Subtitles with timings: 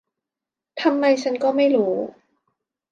[0.81, 1.93] ทำไมฉันก็ไม่รู้